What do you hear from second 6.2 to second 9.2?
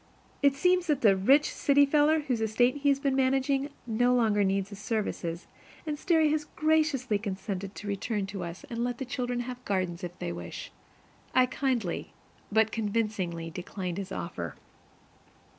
has graciously consented to return to us and let the